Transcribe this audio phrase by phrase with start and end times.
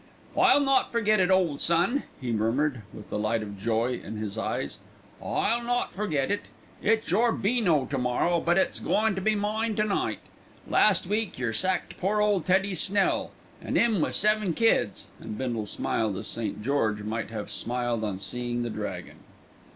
[0.35, 4.35] "I'll not forget it, ole son," he murmured, with the light of joy in his
[4.35, 4.79] eyes.
[5.23, 6.47] "I'll not forget it.
[6.81, 10.17] It's your beano to morrow, but it's goin' to be mine to night.
[10.67, 13.29] Last week yer sacked poor ole Teddy Snell,
[13.63, 16.63] an' 'im wi' seven kids," and Bindle smiled as St.
[16.63, 19.17] George might have smiled on seeing the dragon.